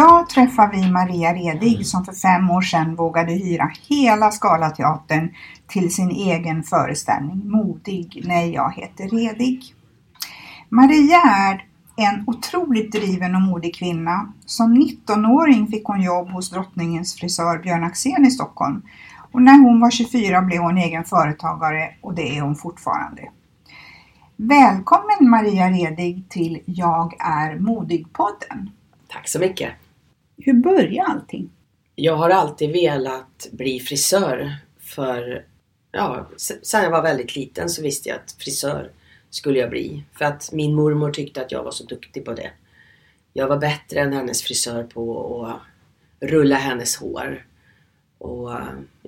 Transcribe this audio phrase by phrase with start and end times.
[0.00, 5.34] Idag träffar vi Maria Redig som för fem år sedan vågade hyra hela Scalateatern
[5.66, 9.74] till sin egen föreställning Modig när jag heter Redig.
[10.68, 11.64] Maria är
[11.96, 14.32] en otroligt driven och modig kvinna.
[14.46, 18.82] Som 19-åring fick hon jobb hos drottningens frisör Björn Axén i Stockholm.
[19.32, 23.22] Och när hon var 24 blev hon egen företagare och det är hon fortfarande.
[24.36, 28.70] Välkommen Maria Redig till Jag är modig-podden.
[29.08, 29.70] Tack så mycket.
[30.40, 31.50] Hur började allting?
[31.94, 35.44] Jag har alltid velat bli frisör för
[35.92, 36.28] ja,
[36.62, 38.90] sen jag var väldigt liten så visste jag att frisör
[39.30, 40.04] skulle jag bli.
[40.18, 42.50] För att min mormor tyckte att jag var så duktig på det.
[43.32, 45.60] Jag var bättre än hennes frisör på att
[46.30, 47.46] rulla hennes hår.
[48.18, 48.50] Och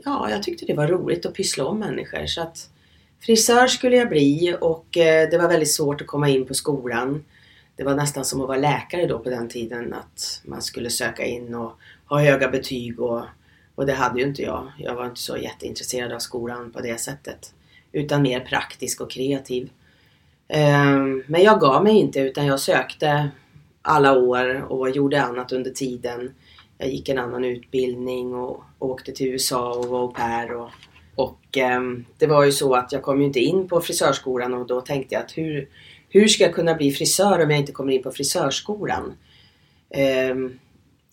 [0.04, 2.26] ja, jag tyckte det var roligt att pyssla om människor.
[2.26, 2.70] Så att
[3.20, 7.24] frisör skulle jag bli och eh, det var väldigt svårt att komma in på skolan.
[7.76, 11.24] Det var nästan som att vara läkare då på den tiden att man skulle söka
[11.24, 11.72] in och
[12.08, 13.22] ha höga betyg och,
[13.74, 14.72] och det hade ju inte jag.
[14.78, 17.54] Jag var inte så jätteintresserad av skolan på det sättet.
[17.92, 19.70] Utan mer praktisk och kreativ.
[20.48, 23.30] Ehm, men jag gav mig inte utan jag sökte
[23.82, 26.34] alla år och gjorde annat under tiden.
[26.78, 30.54] Jag gick en annan utbildning och åkte till USA och var au pair.
[30.54, 30.70] Och,
[31.14, 34.66] och ehm, det var ju så att jag kom ju inte in på frisörskolan och
[34.66, 35.68] då tänkte jag att hur,
[36.12, 39.14] hur ska jag kunna bli frisör om jag inte kommer in på frisörskolan?
[39.90, 40.58] Ehm,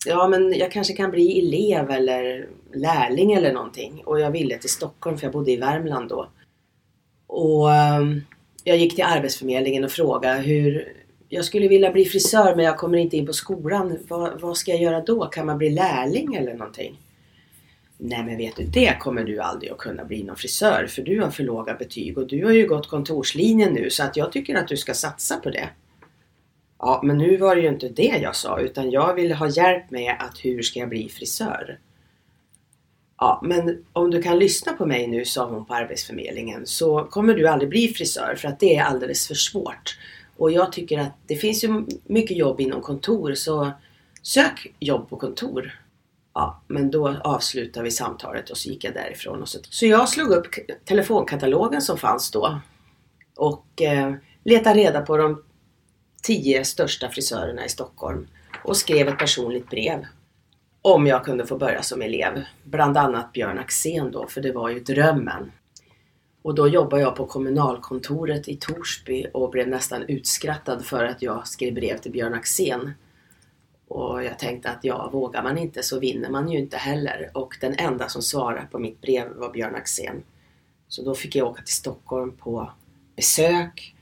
[0.06, 4.02] ja men jag kanske kan bli elev eller lärling eller någonting.
[4.04, 6.28] Och jag ville till Stockholm för jag bodde i Värmland då.
[7.26, 8.20] Och ehm,
[8.64, 10.92] jag gick till Arbetsförmedlingen och frågade hur
[11.28, 13.98] jag skulle vilja bli frisör men jag kommer inte in på skolan.
[14.08, 15.26] Vad, vad ska jag göra då?
[15.26, 16.98] Kan man bli lärling eller någonting?
[18.02, 21.20] Nej men vet du, det kommer du aldrig att kunna bli någon frisör för du
[21.20, 24.54] har för låga betyg och du har ju gått kontorslinjen nu så att jag tycker
[24.54, 25.68] att du ska satsa på det.
[26.78, 29.90] Ja, men nu var det ju inte det jag sa utan jag ville ha hjälp
[29.90, 31.78] med att hur ska jag bli frisör?
[33.18, 37.34] Ja, men om du kan lyssna på mig nu, sa hon på Arbetsförmedlingen, så kommer
[37.34, 39.98] du aldrig bli frisör för att det är alldeles för svårt.
[40.36, 43.70] Och jag tycker att det finns ju mycket jobb inom kontor så
[44.22, 45.80] sök jobb på kontor.
[46.34, 49.42] Ja, men då avslutade vi samtalet och så gick jag därifrån.
[49.42, 50.46] Och så, så jag slog upp
[50.84, 52.60] telefonkatalogen som fanns då
[53.36, 54.14] och eh,
[54.44, 55.42] letade reda på de
[56.22, 58.26] tio största frisörerna i Stockholm
[58.64, 60.06] och skrev ett personligt brev
[60.82, 62.44] om jag kunde få börja som elev.
[62.64, 65.52] Bland annat Björn Axén då, för det var ju drömmen.
[66.42, 71.48] Och då jobbade jag på kommunalkontoret i Torsby och blev nästan utskrattad för att jag
[71.48, 72.92] skrev brev till Björn Axén.
[73.90, 77.30] Och jag tänkte att ja, vågar man inte så vinner man ju inte heller.
[77.34, 80.22] Och den enda som svarade på mitt brev var Björn Axén.
[80.88, 82.70] Så då fick jag åka till Stockholm på
[83.16, 83.94] besök.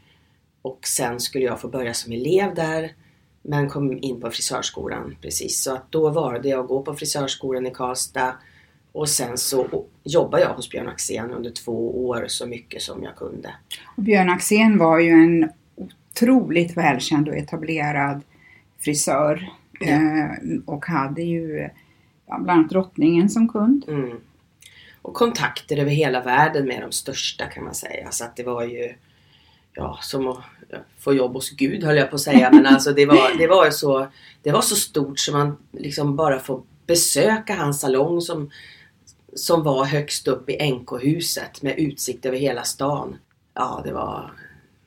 [0.63, 2.95] Och sen skulle jag få börja som elev där.
[3.43, 5.63] Men kom in på frisörskolan precis.
[5.63, 8.35] Så att då valde jag att gå på frisörskolan i Karlstad.
[8.93, 13.17] Och sen så jobbade jag hos Björn Axén under två år så mycket som jag
[13.17, 13.55] kunde.
[13.97, 18.23] Och Björn Axén var ju en otroligt välkänd och etablerad
[18.79, 19.53] frisör.
[19.81, 20.31] Eh,
[20.67, 21.69] och hade ju
[22.27, 23.85] ja, bland annat drottningen som kund.
[23.89, 24.21] Mm.
[25.03, 28.11] Och kontakter över hela världen med de största kan man säga.
[28.11, 28.95] Så att det var ju
[29.75, 30.39] ja, som att
[30.99, 32.51] få jobb hos Gud höll jag på att säga.
[32.53, 34.07] Men alltså det var, det var så,
[34.43, 38.51] det var så stort så man liksom bara får besöka hans salong som,
[39.35, 43.17] som var högst upp i NK-huset med utsikt över hela stan.
[43.55, 44.33] Ja, det var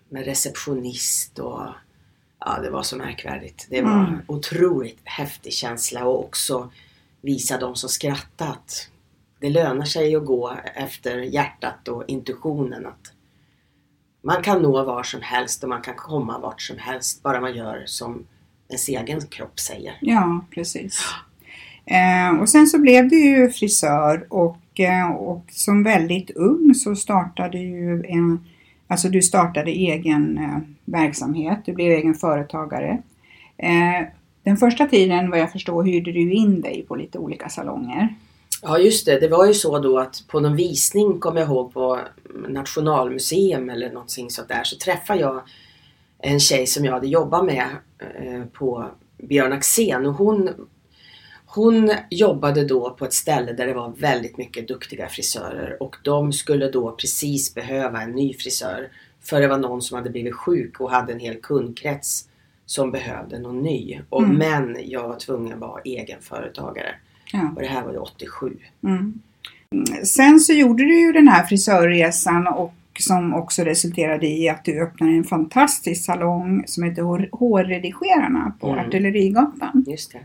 [0.09, 1.61] med receptionist och
[2.45, 3.67] ja, det var så märkvärdigt.
[3.69, 4.19] Det var Mm.
[4.27, 6.69] otroligt häftig känsla och också
[7.21, 8.88] visa de som skrattat.
[9.39, 12.85] Det lönar sig att gå efter hjärtat och intuitionen.
[12.85, 13.13] Att
[14.23, 17.55] man kan nå var som helst och man kan komma vart som helst bara man
[17.55, 18.25] gör som
[18.69, 19.97] ens egen kropp säger.
[20.01, 21.01] Ja, precis.
[21.85, 26.95] Eh, och sen så blev du ju frisör och, eh, och som väldigt ung så
[26.95, 28.45] startade ju en,
[28.91, 33.01] alltså du startade egen eh, verksamhet, du blev egen företagare.
[33.57, 34.07] Eh,
[34.43, 38.15] den första tiden vad jag förstår hyrde du in dig på lite olika salonger.
[38.61, 41.73] Ja just det, det var ju så då att på någon visning kom jag ihåg
[41.73, 41.99] på
[42.47, 45.41] Nationalmuseum eller någonting sånt där så träffade jag
[46.19, 47.65] en tjej som jag hade jobbat med
[47.99, 48.85] eh, på
[49.17, 50.49] Björn Axén och hon,
[51.56, 56.33] hon jobbade då på ett ställe där det var väldigt mycket duktiga frisörer och de
[56.33, 58.89] skulle då precis behöva en ny frisör
[59.24, 62.27] för det var någon som hade blivit sjuk och hade en hel kundkrets
[62.65, 64.00] som behövde någon ny.
[64.09, 64.36] Och, Mm.
[64.38, 66.95] Men jag var tvungen att vara egenföretagare.
[67.33, 67.51] Ja.
[67.56, 68.57] Och det här var ju 87.
[68.83, 69.13] Mm.
[70.03, 74.81] Sen så gjorde du ju den här frisörresan och som också resulterade i att du
[74.83, 78.80] öppnade en fantastisk salong som heter Hår- Hårredigerarna på Mm.
[78.86, 79.86] Artillerigatan.
[79.88, 80.19] Just det.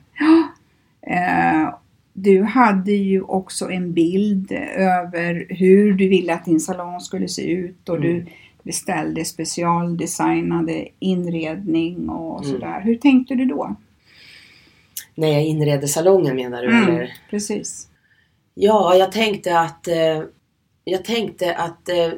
[1.07, 1.75] Eh,
[2.13, 7.43] du hade ju också en bild över hur du ville att din salong skulle se
[7.51, 8.09] ut och Mm.
[8.09, 8.27] du
[8.63, 12.53] beställde specialdesignade inredning och Mm.
[12.55, 12.81] sådär.
[12.81, 13.77] Hur tänkte du då?
[15.15, 16.89] När jag inredde salongen menar du Mm.
[16.89, 17.13] eller?
[17.31, 17.89] Precis.
[18.55, 20.23] Ja, jag tänkte att eh,
[20.85, 22.13] jag tänkte att, eh,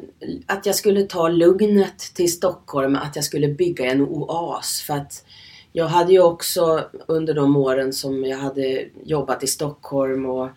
[0.47, 4.85] att jag skulle ta lugnet till Stockholm, att jag skulle bygga en oas.
[4.87, 5.25] För att
[5.79, 10.49] jag hade ju också under de åren som jag hade jobbat i Stockholm och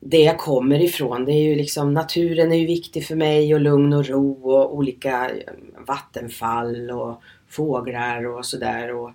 [0.00, 3.60] det jag kommer ifrån, det är ju liksom naturen är ju viktig för mig och
[3.60, 5.36] lugn och ro och olika eh,
[5.86, 8.94] vattenfall och fåglar och sådär.
[8.94, 9.10] Och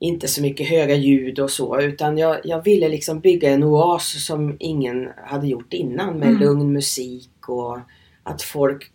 [0.00, 4.24] inte så mycket höga ljud och så utan jag, jag ville liksom bygga en oas
[4.26, 6.40] som ingen hade gjort innan med Mm.
[6.40, 7.78] lugn musik och
[8.22, 8.92] att folk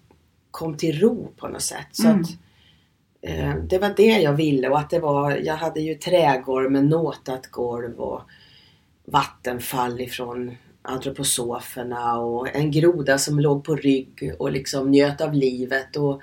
[0.51, 1.87] kom till ro på något sätt.
[1.91, 2.21] Så Mm.
[2.21, 2.27] att
[3.21, 6.85] eh, Det var det jag ville och att det var, jag hade ju trägolv med
[6.85, 8.21] nåtat golv och
[9.05, 15.95] vattenfall ifrån antroposoferna och en groda som låg på rygg och liksom njöt av livet.
[15.95, 16.21] Och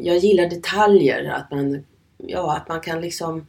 [0.00, 1.84] jag gillar detaljer, att man,
[2.16, 3.46] ja, att man kan liksom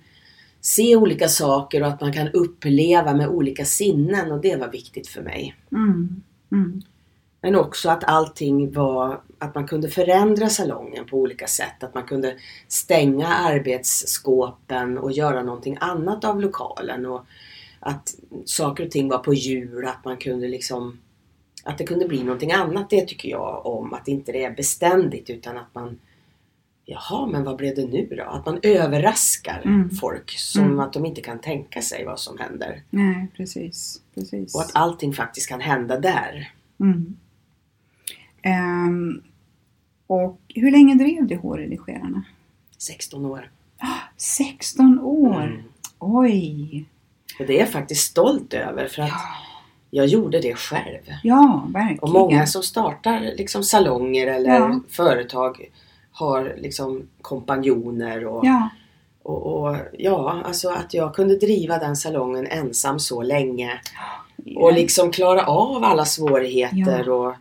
[0.61, 5.07] se olika saker och att man kan uppleva med olika sinnen och det var viktigt
[5.07, 5.55] för mig.
[5.71, 6.21] Mm.
[6.51, 6.81] Mm.
[7.41, 11.83] Men också att allting var, att man kunde förändra salongen på olika sätt.
[11.83, 12.35] Att man kunde
[12.67, 17.05] stänga arbetsskåpen och göra någonting annat av lokalen.
[17.05, 17.25] Och
[17.79, 18.15] att
[18.45, 20.99] saker och ting var på hjul, att man kunde liksom
[21.63, 23.93] att det kunde bli någonting annat, det tycker jag om.
[23.93, 25.99] Att inte det är beständigt utan att man
[26.85, 28.23] Jaha, men vad blev det nu då?
[28.23, 29.89] Att man överraskar Mm.
[29.89, 30.79] folk som Mm.
[30.79, 32.81] att de inte kan tänka sig vad som händer.
[32.89, 34.01] Nej, precis.
[34.15, 34.55] precis.
[34.55, 36.51] Och att allting faktiskt kan hända där.
[36.79, 37.17] Mm.
[38.41, 39.21] Ehm,
[40.07, 42.23] och hur länge drev du hårredigerarna?
[42.77, 43.49] 16 år.
[44.17, 45.43] 16 år!
[45.43, 45.61] Mm.
[45.99, 46.85] Oj!
[47.39, 49.15] Och det är jag faktiskt stolt över för att Ja,
[49.89, 50.99] jag gjorde det själv.
[51.23, 51.99] ja verkligen.
[51.99, 54.79] Och många som startar liksom salonger eller Ja.
[54.89, 55.69] företag
[56.11, 58.69] har liksom kompanjoner och, Ja,
[59.23, 63.81] och, och ja, alltså att jag kunde driva den salongen ensam så länge
[64.55, 67.33] och liksom klara av alla svårigheter och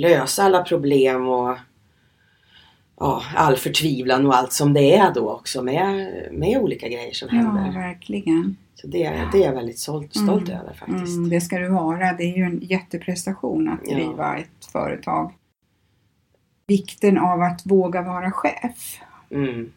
[0.00, 1.56] lösa alla problem och
[3.00, 7.28] ja, all förtvivlan och allt som det är då också med, med olika grejer som
[7.32, 7.72] ja händer.
[7.80, 8.56] verkligen.
[8.74, 10.60] Så det, det är jag väldigt stolt, stolt Mm.
[10.60, 11.16] över faktiskt.
[11.16, 12.12] Mm, det ska du vara.
[12.12, 13.94] Det är ju en jätteprestation att Ja.
[13.94, 15.32] driva ett företag.
[16.66, 19.00] Vikten av att våga vara chef.
[19.30, 19.72] Mm.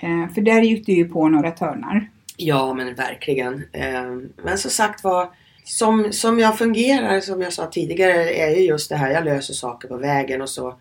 [0.00, 2.10] Eh, för där gick du ju på några törnar.
[2.36, 3.54] Ja men verkligen.
[3.72, 4.02] Eh,
[4.44, 5.28] Men som sagt var
[5.66, 9.10] som, som jag fungerar, som jag sa tidigare, är ju just det här.
[9.10, 10.74] Jag löser saker på vägen och så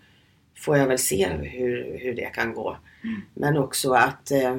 [0.58, 2.78] får jag väl se hur, hur det kan gå.
[3.34, 4.56] Men också att eh,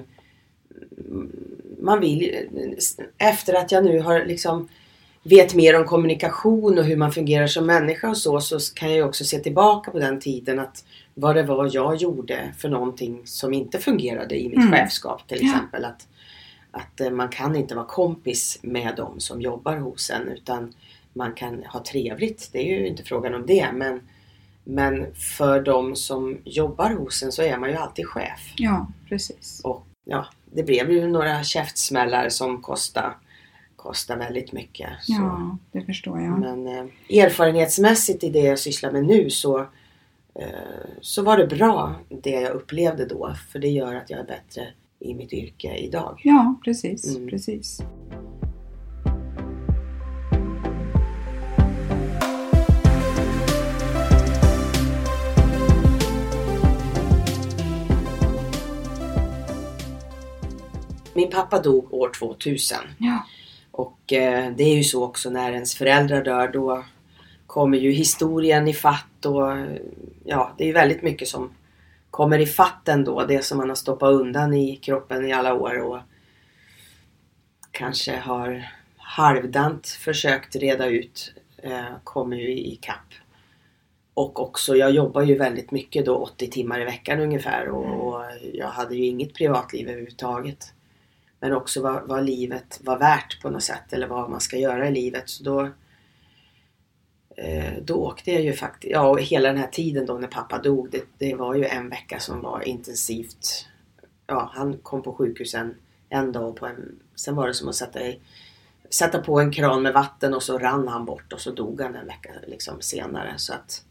[1.80, 2.34] man vill,
[3.18, 4.68] efter att jag nu har liksom
[5.22, 9.08] vet mer om kommunikation och hur man fungerar som människa och så, så kan jag
[9.08, 13.52] också se tillbaka på den tiden att vad det var jag gjorde för någonting som
[13.54, 14.72] inte fungerade i mitt Mm.
[14.72, 15.84] chefskap till exempel.
[15.84, 16.06] Att,
[16.76, 20.74] att eh, man kan inte vara kompis med dem som jobbar hos en utan
[21.12, 22.48] man kan ha trevligt.
[22.52, 24.00] Det är ju inte frågan om det men
[24.68, 28.54] Men för de som jobbar hos en så är man ju alltid chef.
[28.56, 29.60] Ja, precis.
[29.64, 33.14] Och ja, det blev ju några käftsmällar som kostade,
[33.76, 34.88] kostade väldigt mycket.
[35.02, 35.12] Så.
[35.12, 36.38] Ja, det förstår jag.
[36.38, 39.58] Men eh, erfarenhetsmässigt i det jag sysslar med nu så,
[40.34, 43.34] eh, så var det bra det jag upplevde då.
[43.52, 44.68] För det gör att jag är bättre
[45.00, 46.20] i mitt yrke idag.
[46.24, 47.16] Ja, precis.
[47.16, 47.28] Mm.
[47.28, 47.80] precis.
[61.14, 62.78] Min pappa dog år 2000.
[62.98, 63.26] Ja,
[63.70, 66.84] Och eh, det är ju så också när ens föräldrar dör då
[67.46, 69.52] kommer ju historien i fatt och
[70.24, 71.50] ja, det är ju väldigt mycket som
[72.16, 73.24] kommer i fatt ändå.
[73.24, 75.98] Det som man har stoppat undan i kroppen i alla år och
[77.70, 83.14] kanske har halvdant försökt reda ut eh, kommer ju i kapp.
[84.14, 88.22] Och också, jag jobbar ju väldigt mycket då 80 timmar i veckan ungefär och, och
[88.52, 90.72] jag hade ju inget privatliv överhuvudtaget.
[91.40, 94.88] Men också vad, vad livet var värt på något sätt eller vad man ska göra
[94.88, 95.28] i livet.
[95.28, 95.70] Så då,
[97.82, 100.90] då åkte jag ju faktiskt, ja och hela den här tiden då när pappa dog,
[100.90, 103.66] det, det var ju en vecka som var intensivt.
[104.26, 105.74] Ja, han kom på sjukhusen
[106.08, 108.00] en dag på en, sen var det som att sätta,
[108.90, 111.94] sätta på en kran med vatten och så rann han bort och så dog han
[111.94, 113.34] en vecka liksom, senare.
[113.36, 113.84] Så att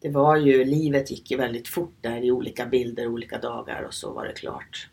[0.00, 3.94] det var ju, livet gick ju väldigt fort där i olika bilder, olika dagar och
[3.94, 4.88] så var det klart.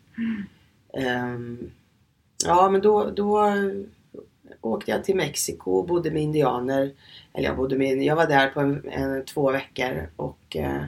[0.92, 1.70] Ehm,
[2.44, 3.54] ja men då, då
[4.60, 6.92] åkte jag till Mexiko och bodde med indianer.
[7.32, 10.84] Eller jag bodde med, jag var där på en, en, två veckor och eh,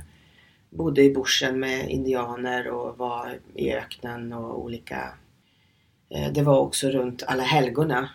[0.71, 5.13] bodde i bushen med indianer och var i öknen och olika.
[6.09, 8.09] Eh, det var också runt alla helgona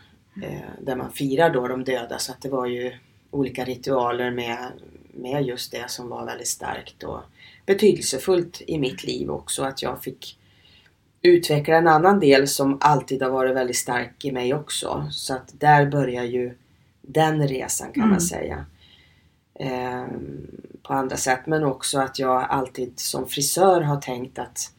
[0.43, 2.91] eh, där man firar då de döda så att det var ju
[3.31, 4.71] olika ritualer med,
[5.13, 7.19] med just det som var väldigt starkt och
[7.65, 10.38] betydelsefullt i mitt liv också att jag fick
[11.21, 15.07] utveckla en annan del som alltid har varit väldigt stark i mig också.
[15.11, 16.57] Så att där börjar ju
[17.01, 18.11] den resan kan Mm.
[18.11, 18.65] man säga.
[19.59, 20.47] Ehm,
[20.83, 24.73] på andra sätt men också att jag alltid som frisör har tänkt att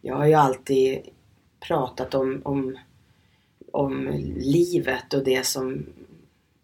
[0.00, 0.98] jag har ju alltid
[1.60, 2.78] pratat om, om,
[3.72, 5.86] om livet och det som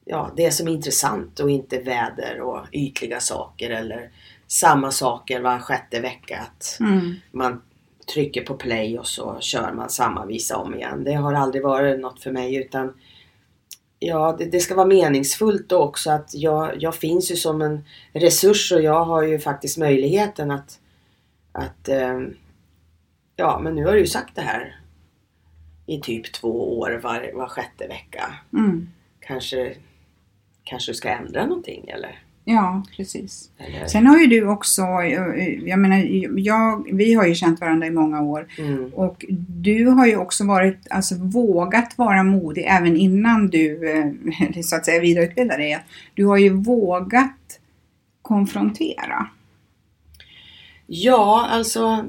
[0.05, 4.11] ja, det som är intressant och inte väder och ytliga saker eller
[4.47, 6.39] samma saker var sjätte vecka.
[6.39, 7.15] Att mm.
[7.33, 7.63] man
[8.13, 11.05] trycker på play och så kör man samma visa om igen.
[11.05, 12.95] Det har aldrig varit något för mig utan
[14.01, 17.85] Ja, det, det ska vara meningsfullt och också att jag, jag finns ju som en
[18.13, 20.79] resurs och jag har ju faktiskt möjligheten att,
[21.53, 22.21] att eh,
[23.41, 24.81] Ja, men nu har du ju sagt det här
[25.87, 28.35] i typ två år var, var sjätte vecka.
[28.53, 28.89] Mm.
[29.21, 29.77] Kanske,
[30.65, 32.23] kanske du ska ändra någonting eller?
[32.51, 33.51] Ja, precis.
[33.59, 33.87] eller?
[33.87, 34.83] Sen har ju du också,
[35.63, 35.97] jag menar,
[36.39, 40.45] jag, vi har ju känt varandra i många år Mm, och du har ju också
[40.45, 45.79] varit, alltså vågat vara modig även innan du eh, så att säga vidareutbildade dig.
[46.15, 47.61] Du har ju vågat
[48.23, 49.29] konfrontera.
[50.87, 52.05] Ja, alltså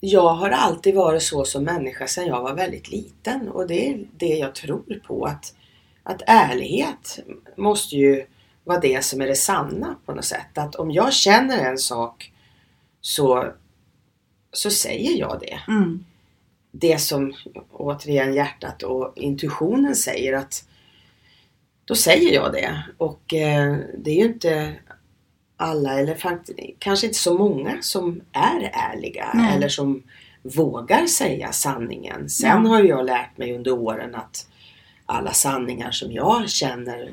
[0.00, 4.04] jag har alltid varit så som människa sedan jag var väldigt liten och det är
[4.16, 5.54] det jag tror på att,
[6.02, 7.18] att ärlighet
[7.56, 8.24] måste ju
[8.64, 10.58] vara det som är det sanna på något sätt.
[10.58, 12.32] Att om jag känner en sak
[13.00, 13.52] så,
[14.52, 15.60] så säger jag det.
[15.68, 16.04] Mm.
[16.70, 17.34] Det som
[17.72, 20.64] återigen hjärtat och intuitionen säger att
[21.84, 22.82] då säger jag det.
[22.98, 24.74] Och eh, det är ju inte
[25.56, 26.16] alla eller
[26.78, 29.56] kanske inte så många som är ärliga Nej.
[29.56, 30.02] eller som
[30.42, 32.28] vågar säga sanningen.
[32.28, 32.68] Sen Ja.
[32.68, 34.46] har jag lärt mig under åren att
[35.06, 37.12] alla sanningar som jag känner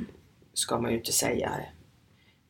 [0.60, 1.52] ska man ju inte säga.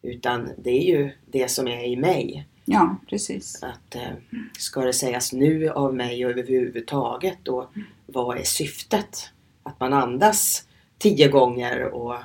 [0.01, 2.47] Utan det är ju det som är i mig.
[2.65, 3.63] Ja, precis.
[3.63, 4.11] Att eh,
[4.57, 7.69] ska det sägas nu av mig och överhuvudtaget då
[8.05, 9.29] vad är syftet?
[9.63, 10.63] Att man andas
[10.97, 12.15] tio gånger och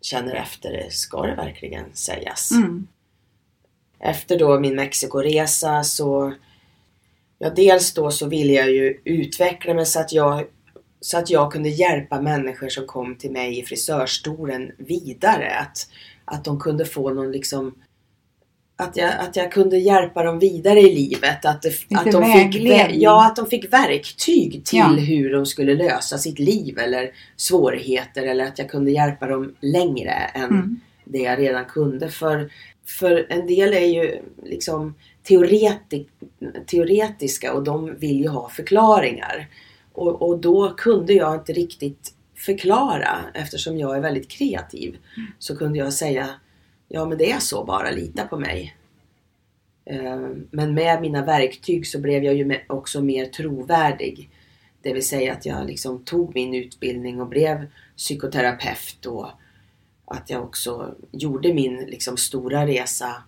[0.00, 2.50] känner efter, ska det verkligen sägas?
[2.50, 2.86] Mm.
[3.98, 6.34] Efter då min Mexikoresa så
[7.42, 10.44] Ja dels då så ville jag ju utveckla mig så att jag
[11.00, 15.50] så att jag kunde hjälpa människor som kom till mig i frisörstolen vidare.
[15.58, 15.88] Att,
[16.24, 17.74] att de kunde få någon liksom
[18.76, 21.44] att jag, att jag kunde hjälpa dem vidare i livet.
[21.44, 22.62] Att, det, att, de fick,
[23.02, 24.86] ja, att de fick verktyg till Ja.
[24.88, 28.22] hur de skulle lösa sitt liv eller svårigheter.
[28.22, 30.80] Eller att jag kunde hjälpa dem längre än Mm.
[31.04, 32.08] det jag redan kunde.
[32.08, 32.50] För,
[32.86, 36.06] för en del är ju liksom teoreti,
[36.66, 39.48] teoretiska och de vill ju ha förklaringar.
[39.92, 44.98] Och, och då kunde jag inte riktigt förklara eftersom jag är väldigt kreativ.
[45.38, 46.30] Så kunde jag säga
[46.88, 48.76] ja men det är så bara, lita på mig.
[49.84, 54.30] Eh, men med mina verktyg så blev jag ju också mer trovärdig.
[54.82, 57.66] Det vill säga att jag liksom tog min utbildning och blev
[57.96, 59.26] psykoterapeut och
[60.04, 63.22] att jag också gjorde min liksom stora resa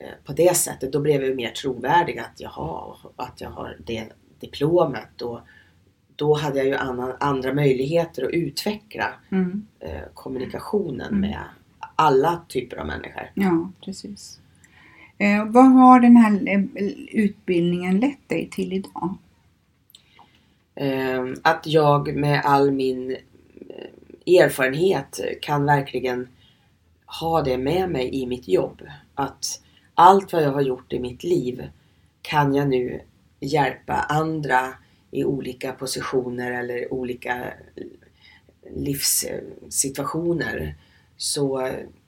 [0.00, 0.92] eh, på det sättet.
[0.92, 4.04] Då blev jag mer trovärdig att jag har, att jag har det
[4.40, 5.22] diplomet.
[5.22, 5.40] Och
[6.20, 9.66] då hade jag ju annan, andra möjligheter att utveckla mm.
[9.80, 11.20] eh, kommunikationen mm.
[11.20, 11.44] med
[11.96, 13.30] alla typer av människor.
[13.34, 14.40] Ja, precis.
[15.18, 19.16] Eh, vad har den här eh, utbildningen lett dig till idag?
[20.74, 26.28] Eh, att jag med all min eh, erfarenhet kan verkligen
[27.20, 28.82] ha det med mig i mitt jobb.
[29.14, 29.62] Att
[29.94, 31.68] allt vad jag har gjort i mitt liv
[32.22, 33.00] kan jag nu
[33.40, 34.74] hjälpa andra
[35.10, 37.44] i olika positioner eller olika
[38.76, 40.74] livssituationer
[41.16, 41.58] så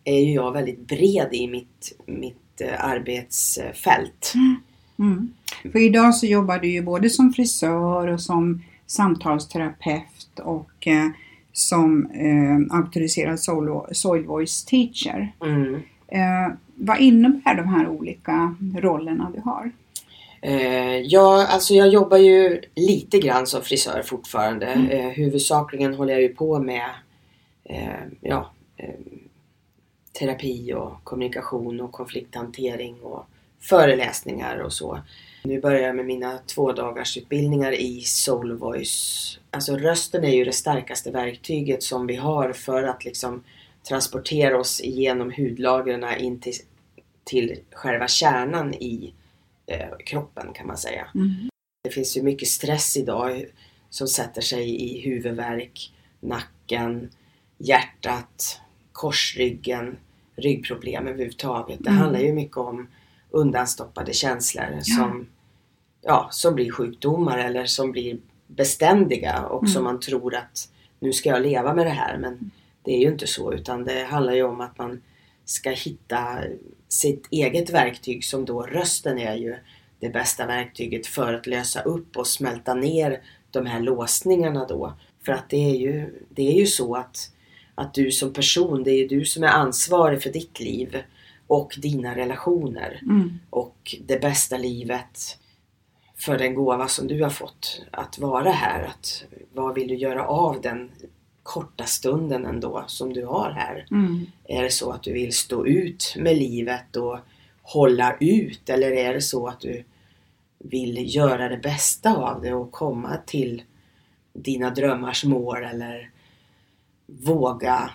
[0.05, 4.33] är ju jag väldigt bred i mitt, mitt eh, arbetsfält.
[4.35, 4.57] Mm.
[4.99, 5.33] Mm.
[5.73, 11.09] För idag så jobbar du ju både som frisör och som samtalsterapeut och eh,
[11.53, 13.41] som eh, auktoriserad
[13.93, 15.33] soil voice teacher.
[15.45, 15.75] Mm.
[16.09, 19.71] Eh, vad innebär de här olika rollerna du har?
[20.45, 24.67] Eh, ja, alltså jag jobbar ju lite grann som frisör fortfarande.
[24.67, 24.91] Mm.
[24.91, 26.91] Eh, huvudsakligen håller jag ju på med
[27.65, 28.95] eh, ja, eh,
[30.19, 33.27] terapi och kommunikation och konflikthantering och
[33.61, 34.99] föreläsningar och så.
[35.45, 39.39] Nu börjar jag med mina två dagars utbildningar i Soul Voice.
[39.51, 43.45] Alltså rösten är ju det starkaste verktyget som vi har för att liksom
[43.89, 46.55] transportera oss igenom hudlagren in till,
[47.25, 49.13] till själva kärnan i
[49.73, 51.07] eh, kroppen kan man säga.
[51.15, 51.49] Mm.
[51.85, 53.45] Det finns ju mycket stress idag
[53.91, 57.11] som sätter sig i huvudvärk, nacken,
[57.59, 58.61] hjärtat,
[58.93, 59.97] korsryggen,
[60.37, 61.79] ryggproblem överhuvudtaget.
[61.81, 62.01] Det mm.
[62.01, 62.89] handlar ju mycket om
[63.31, 64.81] undanstoppade känslor ja.
[64.83, 65.27] som,
[66.03, 69.73] ja, som blir sjukdomar eller som blir beständiga och mm.
[69.73, 70.69] som man tror att
[71.01, 72.51] nu ska jag leva med det här men
[72.83, 75.03] det är ju inte så utan det handlar ju om att man
[75.53, 76.39] ska hitta
[76.89, 79.57] sitt eget verktyg som då rösten är ju
[80.01, 84.93] det bästa verktyget för att lösa upp och smälta ner de här låsningarna då.
[85.25, 87.31] För att det är ju, det är ju så att,
[87.75, 91.03] att du som person, det är du som är ansvarig för ditt liv
[91.47, 93.01] och dina relationer.
[93.03, 93.39] Mm.
[93.51, 95.39] Och det bästa livet
[96.17, 98.85] för den gåva som du har fått att vara här.
[98.85, 100.91] Att, vad vill du göra av den
[101.43, 103.87] korta stunden ändå som du har här.
[103.91, 104.27] Mm.
[104.45, 107.19] Är det så att du vill stå ut med livet och
[107.63, 109.85] hålla ut eller är det så att du
[110.59, 113.63] vill göra det bästa av det och komma till
[114.33, 116.11] dina drömmars mål eller
[117.07, 117.91] våga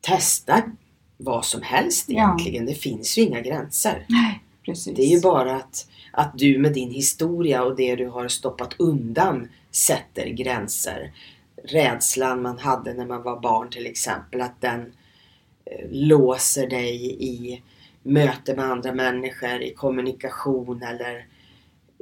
[0.00, 0.62] testa
[1.16, 2.66] vad som helst egentligen.
[2.66, 2.72] Ja.
[2.72, 4.06] Det finns ju inga gränser.
[4.08, 4.96] Nej, precis.
[4.96, 8.74] Det är ju bara att, att du med din historia och det du har stoppat
[8.78, 11.12] undan sätter gränser
[11.72, 14.40] rädslan man hade när man var barn till exempel.
[14.40, 14.80] Att den
[15.64, 17.62] eh, låser dig i
[18.02, 21.26] möte med andra människor, i kommunikation eller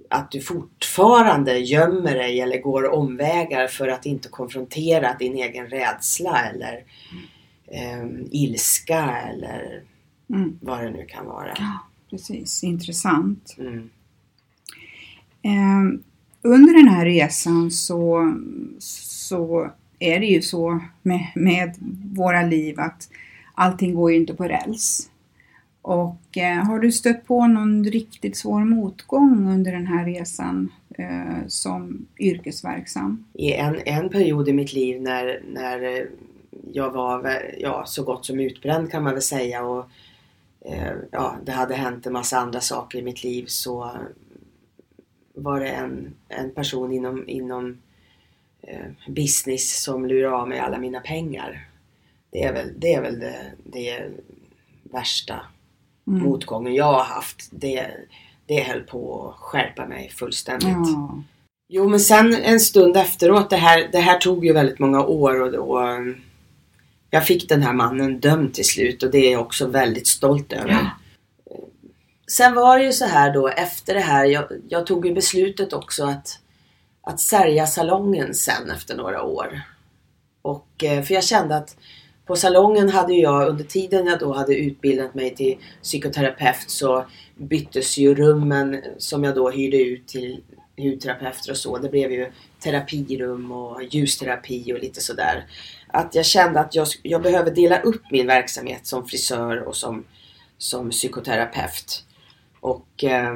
[0.09, 6.51] att du fortfarande gömmer dig eller går omvägar för att inte konfrontera din egen rädsla
[6.51, 6.85] eller
[7.67, 9.83] eh, ilska eller
[10.31, 10.59] mm.
[10.61, 11.55] vad det nu kan vara.
[11.59, 11.79] Ja,
[12.11, 12.65] precis.
[12.65, 13.57] Intressant.
[13.59, 13.91] Mm.
[15.43, 16.01] Eh,
[16.43, 18.33] under den här resan så,
[19.29, 21.75] så är det ju så med, med
[22.15, 23.09] våra liv att
[23.55, 25.11] allting går ju inte på räls.
[25.83, 31.47] Och eh, har du stött på någon riktigt svår motgång under den här resan eh,
[31.47, 33.25] som yrkesverksam?
[33.33, 36.07] I en, en period i mitt liv när, när eh,
[36.73, 39.87] jag var ja, så gott som utbränd kan man väl säga och
[40.61, 43.91] eh, ja, det hade hänt en massa andra saker i mitt liv så
[45.35, 47.79] var det en, en person inom, inom
[49.09, 51.69] business som lurade av mig alla mina pengar.
[52.33, 54.03] Det är väl det, är väl det, det
[54.83, 55.41] värsta
[56.07, 56.23] mm.
[56.23, 57.49] motgången jag har haft.
[57.51, 57.87] Det,
[58.47, 60.69] det höll på att skärpa mig fullständigt.
[60.69, 61.23] Ja.
[61.69, 65.41] Jo men sen en stund efteråt, det här, det här tog ju väldigt många år
[65.41, 65.81] och, och
[67.11, 70.53] jag fick den här mannen dömd till slut och det är jag också väldigt stolt
[70.53, 70.71] över.
[70.71, 70.91] Ja.
[72.27, 75.73] Sen var det ju så här då efter det här, jag, jag tog ju beslutet
[75.73, 76.39] också att,
[77.05, 79.61] att sälja salongen sen efter några år.
[80.43, 81.77] Och, eh, för jag kände att
[82.27, 87.99] på salongen hade jag under tiden jag då hade utbildat mig till psykoterapeut så byttes
[87.99, 90.43] ju rummen som jag då hyrde ut till
[90.77, 91.79] hudterapeuter och så.
[91.79, 95.47] Det blev ju terapirum och ljusterapi och lite sådär.
[95.89, 100.05] att jag kände att jag, jag behöver dela upp min verksamhet som frisör och som,
[100.59, 102.05] som psykoterapeut.
[102.61, 103.35] Och, eh,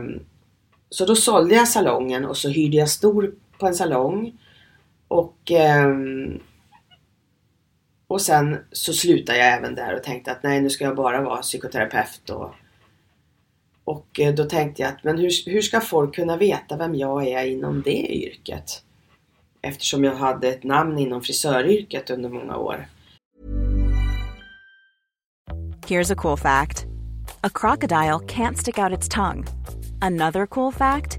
[0.90, 4.38] så då sålde jag salongen och så hyrde jag stor på en salong.
[5.08, 5.88] Och, eh,
[8.06, 11.22] och sen så slutade jag även där och tänkte att nej nu ska jag bara
[11.22, 12.30] vara psykoterapeut.
[12.30, 12.54] Och,
[13.84, 17.46] och då tänkte jag att men hur, hur ska folk kunna veta vem jag är
[17.46, 18.82] inom det yrket?
[19.62, 22.86] Eftersom jag hade ett namn inom frisöryrket under många år.
[25.86, 26.86] Here's a cool fact.
[27.42, 29.44] A crocodile can't stick out its tongue.
[30.02, 31.18] Another cool fact,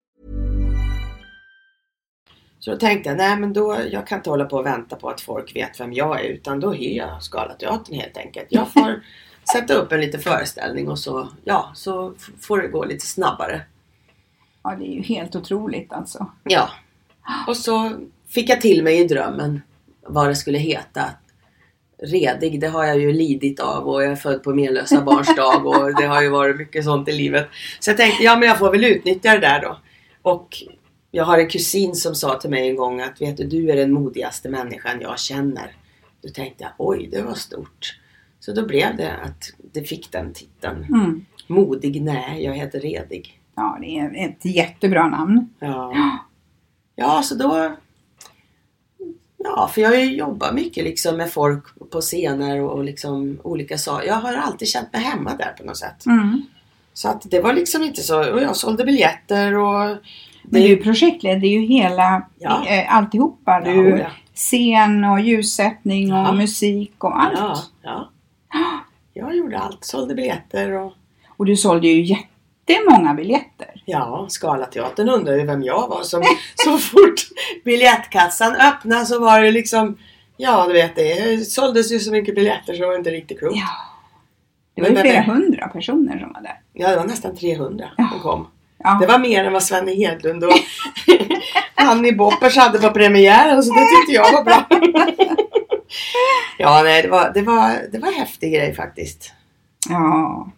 [2.61, 5.09] Så då tänkte jag, nej men då, jag kan inte hålla på och vänta på
[5.09, 8.47] att folk vet vem jag är utan då hyr jag Scalateatern helt enkelt.
[8.49, 9.03] Jag får
[9.53, 13.61] sätta upp en liten föreställning och så, ja, så får det gå lite snabbare.
[14.63, 16.31] Ja, det är ju helt otroligt alltså.
[16.43, 16.69] Ja.
[17.47, 17.91] Och så
[18.29, 19.61] fick jag till mig i drömmen
[20.07, 21.05] vad det skulle heta.
[22.03, 25.65] Redig, det har jag ju lidit av och jag är född på menlösa barns dag
[25.65, 27.47] och det har ju varit mycket sånt i livet.
[27.79, 29.77] Så jag tänkte, ja men jag får väl utnyttja det där då.
[30.21, 30.63] Och
[31.11, 33.75] jag har en kusin som sa till mig en gång att vet du, du är
[33.75, 35.75] den modigaste människan jag känner.
[36.21, 37.99] Då tänkte jag, oj det var stort.
[38.39, 40.83] Så då blev det att det fick den titeln.
[40.83, 41.25] Mm.
[41.47, 43.41] Modig, nej, jag heter Redig.
[43.55, 45.49] Ja, det är ett jättebra namn.
[45.59, 46.17] Ja.
[46.95, 47.75] Ja, så då...
[49.37, 53.77] Ja, för jag har ju jobbat mycket liksom med folk på scener och liksom olika
[53.77, 54.07] saker.
[54.07, 56.05] Jag har alltid känt mig hemma där på något sätt.
[56.05, 56.41] Mm.
[56.93, 58.33] Så att det var liksom inte så...
[58.33, 59.97] Och jag sålde biljetter och...
[60.43, 62.65] Men du projektledde ju hela, Ja.
[62.67, 63.61] eh, alltihopa.
[63.65, 64.05] Ja, Du, ja.
[64.35, 67.37] Scen och ljussättning och musik och allt.
[67.39, 68.09] Ja, ja.
[69.13, 69.85] Jag gjorde allt.
[69.85, 70.93] Sålde biljetter och...
[71.37, 73.67] Och du sålde ju jättemånga biljetter.
[73.85, 76.23] Ja, Scalateatern undrar ju vem jag var som
[76.55, 77.19] så fort
[77.65, 79.97] biljettkassan öppnade så var det liksom
[80.37, 83.55] Ja, du vet det såldes ju så mycket biljetter så var det inte riktigt klokt.
[83.57, 83.67] Ja.
[84.75, 86.59] Det var ju flera hundra personer som var där.
[86.73, 88.47] Ja, det var nästan 300 som kom.
[88.83, 88.97] Ja.
[89.01, 90.53] Det var mer än vad Svenne Hedlund och
[91.75, 94.67] Annie Boppers hade på premiären så det tyckte jag var bra.
[96.57, 99.33] ja, nej, det var, det var, det var en häftig grej faktiskt.
[99.89, 100.51] Ja.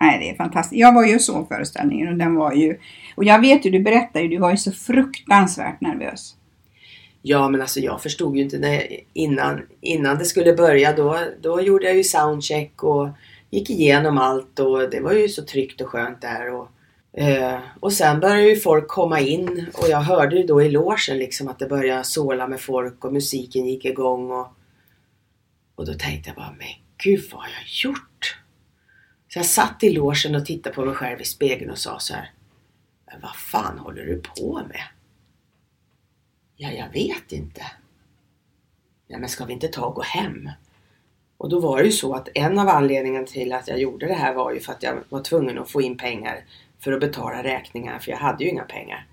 [0.00, 0.80] Nej, det är fantastiskt.
[0.80, 2.78] Jag var ju så föreställningen och den var ju...
[3.14, 6.34] Och jag vet ju, du berättade ju, du var ju så fruktansvärt nervös.
[7.22, 10.92] Ja, men alltså jag förstod ju inte när, innan, innan det skulle börja.
[10.92, 13.08] Då, då gjorde jag ju soundcheck och
[13.50, 16.54] gick igenom allt och det var ju så tryggt och skönt där.
[16.54, 16.68] Och,
[17.12, 21.18] eh, och sen började ju folk komma in och jag hörde ju då i logen
[21.18, 24.30] liksom att det började såla med folk och musiken gick igång.
[24.30, 24.48] Och,
[25.74, 28.38] och då tänkte jag bara, men gud vad har jag gjort?
[29.28, 32.14] Så jag satt i logen och tittade på mig själv i spegeln och sa så
[32.14, 32.32] här.
[33.06, 34.82] Men vad fan håller du på med?
[36.56, 37.62] Ja, jag vet inte.
[39.06, 40.50] Ja, men ska vi inte ta och gå hem?
[41.36, 44.14] Och då var det ju så att en av anledningarna till att jag gjorde det
[44.14, 46.44] här var ju för att jag var tvungen att få in pengar
[46.80, 49.06] för att betala räkningar för jag hade ju inga pengar.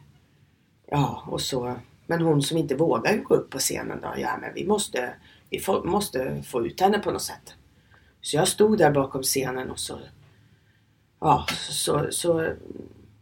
[0.91, 1.75] Ja, och så,
[2.08, 5.13] men hon som inte vågade gå upp på scenen då, ja men vi måste,
[5.49, 7.54] vi får, måste få ut henne på något sätt.
[8.21, 9.99] Så jag stod där bakom scenen och så,
[11.19, 12.49] ja, så, så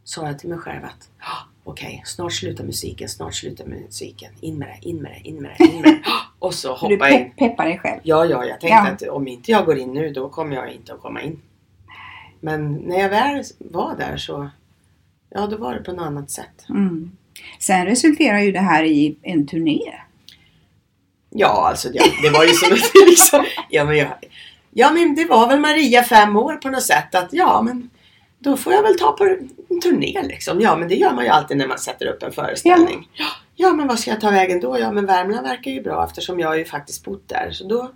[0.04, 1.26] sa jag till mig själv att "Ja,
[1.64, 4.34] okej, snart slutar musiken, snart slutar musiken.
[4.42, 6.02] In med det, in med det, in med det, in med det.
[6.40, 7.18] Och så Du jag in.
[7.28, 8.00] pe- peppar dig själv.
[8.04, 9.10] Ja, ja, jag tänkte Ja.
[9.10, 11.42] att om inte jag går in nu då kommer jag inte att komma in.
[12.44, 14.50] Men när jag väl var där så,
[15.30, 16.66] ja då var det på något annat sätt.
[16.70, 17.12] Mm.
[17.60, 19.94] Sen resulterar ju det här i en turné.
[21.30, 22.78] Ja, alltså det, det var ju som
[23.08, 24.08] liksom, ja men, jag,
[24.72, 27.90] ja men det var väl Maria fem år på något sätt att ja men
[28.40, 29.24] då får jag väl ta på
[29.70, 30.62] en turné liksom.
[30.62, 33.10] Ja men det gör man ju alltid när man sätter upp en föreställning.
[33.14, 33.26] Ja,
[33.56, 34.80] ja men vad ska jag ta vägen då?
[34.80, 37.52] Ja men Värmland verkar ju bra eftersom jag ju faktiskt bott där.
[37.52, 37.92] Så då,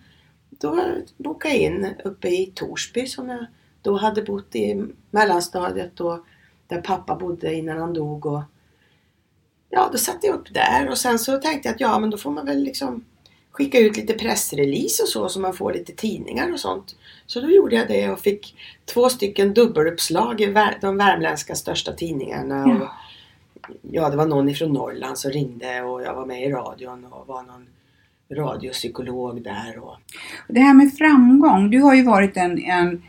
[0.49, 0.83] då
[1.17, 3.45] bokade jag in uppe i Torsby som jag
[3.88, 6.23] då hade bott i mellanstadiet då
[6.67, 8.26] där pappa bodde innan han dog.
[8.26, 8.41] Och,
[9.69, 12.17] ja, då satte jag upp där och sen så tänkte jag att ja, men då
[12.17, 13.06] får man väl liksom
[13.52, 16.95] skicka ut lite pressrelease och så så man får lite tidningar och sånt.
[17.26, 20.45] Så då gjorde jag det och fick två stycken dubbeluppslag i
[20.82, 22.63] de värmländska största tidningarna.
[22.67, 22.76] Ja.
[22.76, 22.89] Och,
[23.91, 27.28] ja, det var någon ifrån Norrland som ringde och jag var med i radion och
[27.28, 27.67] var någon
[28.32, 29.80] radiopsykolog där.
[29.80, 29.95] Och...
[30.47, 33.04] Det här med framgång, du har ju varit en, en,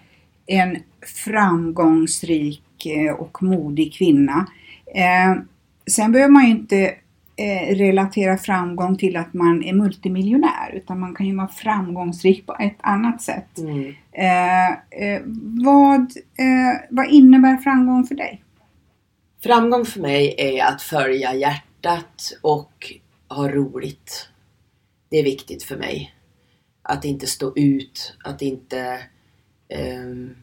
[0.48, 0.76] en
[1.24, 4.46] framgångsrik eh, och modig kvinna.
[4.94, 5.42] Eh,
[5.90, 6.94] sen behöver man ju inte
[7.36, 12.56] eh, relatera framgång till att man är multimiljonär utan man kan ju vara framgångsrik på
[12.60, 13.58] ett annat sätt.
[13.58, 13.94] Mm.
[15.64, 16.12] Vad,
[16.90, 18.42] vad innebär framgång för dig?
[19.42, 22.92] Framgång för mig är att följa hjärtat och
[23.28, 24.28] ha roligt.
[25.10, 26.14] Det är viktigt för mig.
[26.82, 29.00] Att inte stå ut, att inte
[29.68, 30.34] ehm,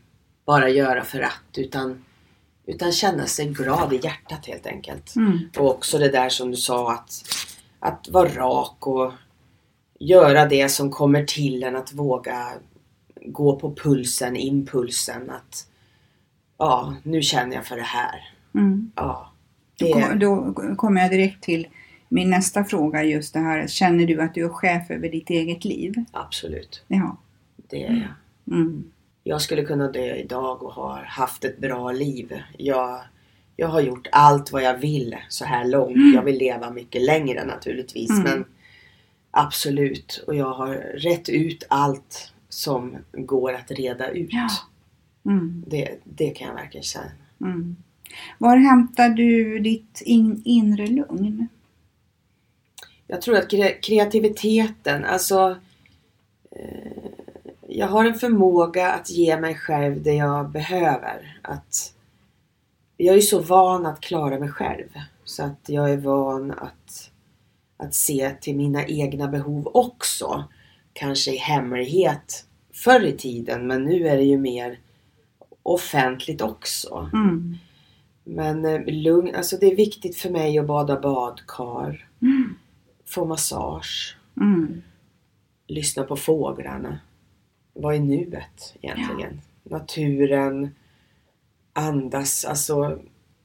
[0.45, 2.05] bara göra för att utan,
[2.65, 5.15] utan känna sig glad i hjärtat helt enkelt.
[5.15, 5.39] Mm.
[5.57, 7.23] Och också det där som du sa att,
[7.79, 9.13] att vara rak och
[9.99, 12.53] göra det som kommer till en att våga
[13.25, 15.67] gå på pulsen, impulsen att
[16.57, 18.29] ja, nu känner jag för det här.
[18.55, 18.91] Mm.
[18.95, 19.31] Ja,
[19.79, 21.67] Då, det, kom, då kommer jag direkt till
[22.09, 23.67] min nästa fråga just det här.
[23.67, 25.93] Känner du att du är chef över ditt eget liv?
[26.11, 26.83] absolut.
[26.87, 27.17] Ja.
[27.69, 27.91] Det är
[28.47, 28.55] jag.
[28.57, 28.91] Mm.
[29.27, 32.41] Jag skulle kunna dö idag och ha haft ett bra liv.
[32.57, 33.01] Jag,
[33.55, 36.15] jag har gjort allt vad jag vill så här långt.
[36.15, 38.09] Jag vill leva mycket längre naturligtvis.
[38.09, 38.23] Mm.
[38.23, 38.45] Men
[39.31, 40.23] absolut.
[40.27, 44.29] Och jag har rätt ut allt som går att reda ut.
[44.31, 44.49] Ja.
[45.25, 45.63] Mm.
[45.67, 47.11] Det, det kan jag verkligen säga.
[47.41, 47.75] Mm.
[48.37, 51.47] Var hämtar du ditt in, inre lugn?
[53.07, 55.57] Jag tror att kre- kreativiteten, alltså
[56.51, 56.94] eh,
[57.77, 61.39] jag har en förmåga att ge mig själv det jag behöver.
[61.41, 61.93] Att
[62.97, 64.87] jag är så van att klara mig själv.
[65.23, 67.11] Så att jag är van att,
[67.77, 70.43] att se till mina egna behov också.
[70.93, 74.79] Kanske i hemlighet förr i tiden men nu är det ju mer
[75.63, 77.09] offentligt också.
[77.13, 77.55] Mm.
[78.23, 82.55] Men eh, lugn, alltså det är viktigt för mig att bada badkar, Mm.
[83.05, 84.81] få massage, Mm.
[85.67, 86.99] lyssna på fåglarna.
[87.75, 89.41] Vad är nuet egentligen?
[89.63, 90.75] Naturen,
[91.73, 92.99] andas, alltså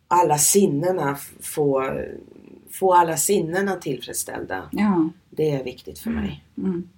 [0.08, 1.92] alla sinnena, få,
[2.70, 4.68] få alla sinnena tillfredsställda.
[4.72, 5.08] Ja.
[5.30, 6.44] Det är viktigt för mig.
[6.58, 6.88] Mm.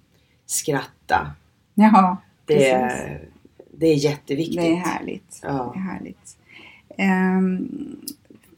[0.45, 1.31] Skratta,
[1.73, 3.27] Jaha, det, är-
[3.77, 4.55] det är jätteviktigt.
[4.61, 5.39] Det är härligt.
[5.43, 5.71] Ja.
[5.73, 6.37] Det är härligt.
[6.97, 7.69] Ehm,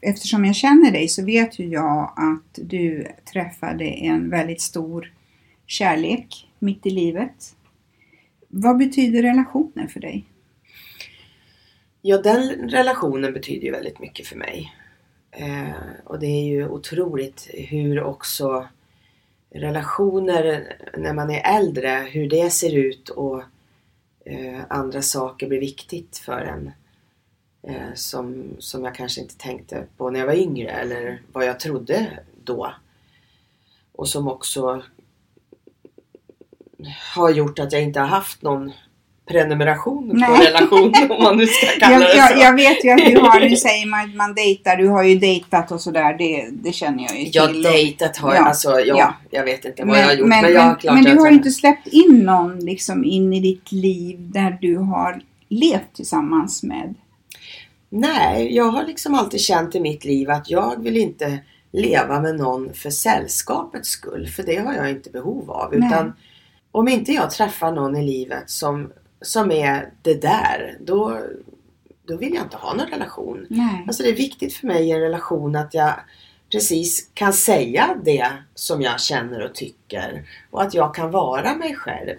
[0.00, 5.12] Eftersom jag känner dig så vet ju jag att du träffade en väldigt stor
[5.66, 7.55] kärlek mitt i livet.
[8.58, 10.24] Vad betyder relationer för dig?
[12.02, 14.74] Ja, den relationen betyder ju väldigt mycket för mig.
[15.30, 15.70] Eh,
[16.04, 18.68] och det är ju otroligt hur också
[19.50, 23.42] relationer när man är äldre, hur det ser ut och
[24.24, 26.70] eh, andra saker blir viktigt för en.
[27.62, 31.60] Eh, som, som jag kanske inte tänkte på när jag var yngre eller vad jag
[31.60, 32.74] trodde då.
[33.92, 34.82] Och som också
[37.14, 38.72] har gjort att jag inte har haft någon
[39.28, 40.46] prenumeration på Nej.
[40.46, 42.16] relation om man nu ska kalla Jag, det så.
[42.16, 45.02] jag, jag vet ju att du har, nu säger man att man dejtar, du har
[45.02, 47.62] ju dejtat och sådär, det, det känner jag ju Jag till.
[47.62, 49.14] dejtat har jag, Ja, alltså ja, ja.
[49.30, 51.32] jag vet inte vad jag har gjort men, men, jag men, men du har jag-
[51.34, 56.94] inte släppt in någon liksom in i ditt liv där du har levt tillsammans med.
[57.90, 61.38] Nej, jag har liksom alltid känt i mitt liv att jag vill inte
[61.72, 64.28] leva med någon för sällskapets skull.
[64.28, 65.74] För det har jag inte behov av.
[65.76, 65.88] Nej.
[65.88, 66.12] Utan
[66.76, 71.20] om inte jag träffar någon i livet som, som är det där, då,
[72.06, 73.46] då vill jag inte ha någon relation.
[73.50, 73.84] Nej.
[73.86, 75.94] Alltså det är viktigt för mig i en relation att jag
[76.52, 80.28] precis kan säga det som jag känner och tycker.
[80.50, 82.16] Och att jag kan vara mig själv.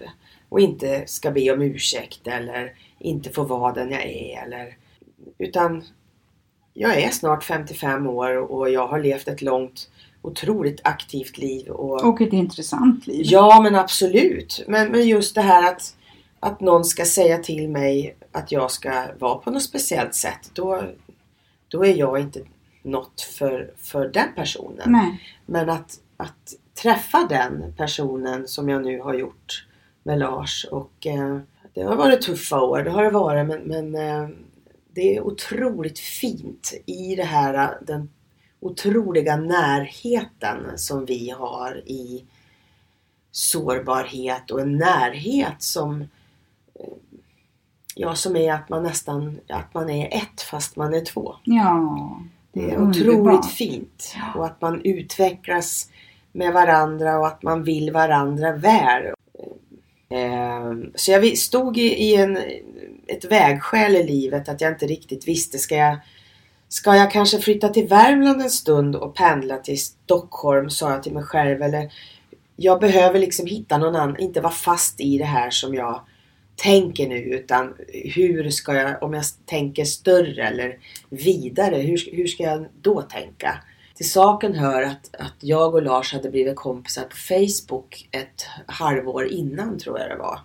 [0.50, 4.44] Och inte ska be om ursäkt eller inte få vara den jag är.
[4.44, 4.78] Eller,
[5.38, 5.84] utan
[6.74, 9.90] jag är snart 55 år och jag har levt ett långt,
[10.22, 11.68] otroligt aktivt liv.
[11.68, 13.22] Och, Och ett intressant liv.
[13.26, 14.64] Ja men absolut.
[14.68, 15.96] Men, men just det här att,
[16.40, 20.84] att någon ska säga till mig att jag ska vara på något speciellt sätt då,
[21.68, 22.42] då är jag inte
[22.84, 24.92] något för, för den personen.
[24.92, 25.22] Nej.
[25.46, 29.66] Men att, att träffa den personen som jag nu har gjort
[30.04, 31.40] med Lars och eh,
[31.74, 34.30] det har varit tuffa år, det har det varit men, men eh,
[34.94, 38.10] det är otroligt fint i det här den
[38.60, 42.26] otroliga närheten som vi har i
[43.32, 46.08] sårbarhet och en närhet som eh,
[48.00, 51.36] Ja, som är att man nästan att man är ett fast man är två.
[51.44, 52.22] Ja.
[52.52, 54.16] Det är otroligt fint.
[54.36, 55.90] Och att man utvecklas
[56.32, 59.06] med varandra och att man vill varandra väl.
[60.10, 62.38] Eh, Så jag stod i, i en,
[63.08, 65.58] ett vägskäl i livet att jag inte riktigt visste.
[65.58, 65.98] Ska jag,
[66.70, 70.70] ska jag kanske flytta till Värmland en stund och pendla till Stockholm?
[70.70, 71.62] Sa jag till mig själv.
[71.62, 71.94] Eller
[72.56, 74.20] jag behöver liksom hitta någon annan.
[74.20, 76.02] Inte vara fast i det här som jag
[76.56, 77.18] tänker nu.
[77.18, 80.78] Utan hur ska jag, om jag tänker större eller
[81.10, 81.76] vidare.
[81.76, 83.58] Hur, hur ska jag då tänka?
[83.96, 89.28] Till saken hör att, att jag och Lars hade blivit kompisar på Facebook ett halvår
[89.28, 90.40] innan tror jag det var.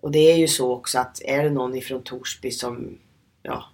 [0.00, 2.98] Och det är ju så också att är det någon ifrån Torsby som
[3.42, 3.64] ja,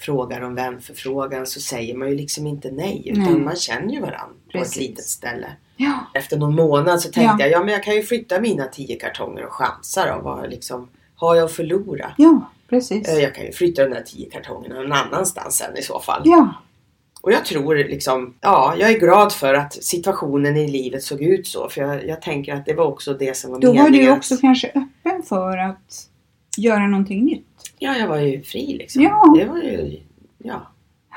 [0.00, 3.02] frågar om vänförfrågan så säger man ju liksom inte nej.
[3.06, 3.40] Utan Nej.
[3.40, 5.46] man känner ju varandra på ett litet ställe.
[5.76, 5.92] Ja.
[6.14, 7.46] Efter någon månad så tänkte Ja.
[7.46, 10.22] jag ja men jag kan ju flytta mina tio kartonger och chansa då.
[10.22, 12.12] Vad liksom, har jag att förlora?
[12.18, 13.08] Ja, precis.
[13.08, 16.22] Eh, Jag kan ju flytta de där tio kartongerna någon annanstans sen i så fall.
[16.24, 16.54] Ja.
[17.20, 21.46] Och jag tror liksom, ja, jag är glad för att situationen i livet såg ut
[21.46, 21.68] så.
[21.68, 24.06] För jag, jag tänker att det var också det som var Då var meningen.
[24.06, 26.08] du också kanske öppen för att
[26.56, 27.47] göra någonting nytt.
[27.78, 29.02] Ja, jag var ju fri liksom.
[29.02, 29.34] Ja.
[29.38, 30.00] Det var ju,
[30.38, 30.66] ja.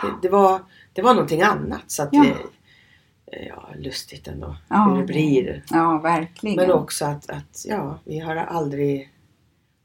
[0.02, 0.60] Det, det, var,
[0.93, 1.84] det var någonting annat.
[1.88, 2.24] Så att Ja.
[2.24, 4.56] det, ja, lustigt ändå.
[4.69, 4.89] Ja.
[4.89, 5.63] Hur det blir.
[5.69, 6.56] Ja, verkligen.
[6.56, 9.10] Men också att, att, ja, vi har aldrig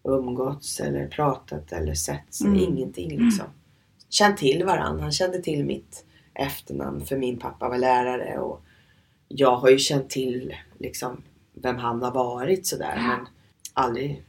[0.05, 2.41] umgåtts eller pratat eller sett.
[2.41, 2.59] Mm.
[2.59, 3.47] Ingenting liksom.
[4.09, 5.03] Känt till varandra.
[5.03, 8.39] Han kände till mitt efternamn för min pappa var lärare.
[8.39, 8.63] Och
[9.29, 11.23] jag har ju känt till liksom
[11.55, 12.97] vem han har varit sådär.
[12.97, 13.27] Men
[13.75, 14.23] aldrig...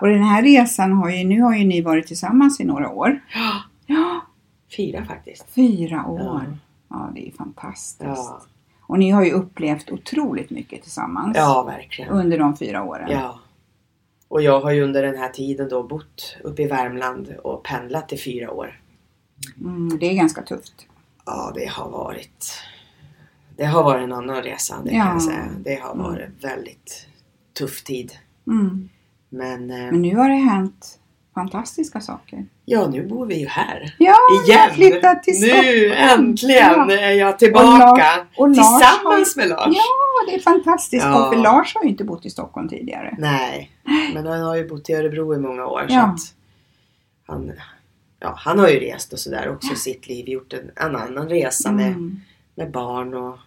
[0.00, 3.20] Och den här resan har ju, nu har ju ni varit tillsammans i några år.
[3.34, 4.20] Ja, Ja,
[4.76, 5.46] fyra faktiskt.
[5.50, 6.20] fyra år.
[6.20, 6.42] Ja.
[6.90, 8.00] Ja, det är fantastiskt.
[8.04, 8.40] Ja,
[8.80, 11.36] Och ni har ju upplevt otroligt mycket tillsammans.
[11.36, 12.10] ja verkligen.
[12.10, 13.08] Under de fyra åren.
[13.10, 13.38] Ja.
[14.28, 18.12] Och jag har ju under den här tiden då bott uppe i Värmland och pendlat
[18.12, 18.80] i fyra år.
[19.60, 20.86] Mm, det är ganska tufft.
[21.26, 22.44] Ja, det har varit
[23.56, 25.12] Det har varit en annan resa, det kan Ja.
[25.12, 25.44] jag säga.
[25.64, 27.06] Det har varit väldigt
[27.58, 28.12] tuff tid.
[28.46, 28.88] Mm.
[29.28, 30.98] Men, eh, Men nu har det hänt
[31.34, 32.46] fantastiska saker.
[32.64, 33.94] ja, nu bor vi ju här.
[33.98, 34.14] Ja,
[34.48, 34.74] jag har Igen!
[34.74, 35.92] flyttat till Nu Stockholm.
[36.20, 36.92] äntligen Ja.
[36.92, 38.06] är jag Och tillbaka!
[38.36, 39.76] Och Lars tillsammans har- med Lars!
[39.76, 41.04] Ja, det är fantastiskt.
[41.04, 41.30] Ja.
[41.32, 43.14] För Lars har ju inte bott i Stockholm tidigare.
[43.18, 43.70] Nej,
[44.14, 45.84] men han har ju bott i Örebro i många år.
[45.88, 46.02] Så Ja.
[46.02, 46.18] att
[47.26, 47.52] han,
[48.20, 50.28] ja, han har ju rest och sådär också i sitt liv.
[50.28, 52.20] Gjort en, en annan resa med, Mm.
[52.54, 53.38] med barn och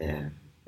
[0.00, 0.14] eh,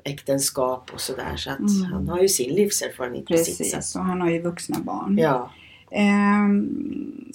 [0.03, 1.35] äktenskap och sådär.
[1.37, 1.83] Så att Mm.
[1.93, 3.71] han har ju sin livserfarenhet på sitt precis.
[3.91, 3.99] sätt.
[3.99, 5.17] Och han har ju vuxna barn.
[5.17, 5.51] Ja,
[5.91, 7.31] Ehm,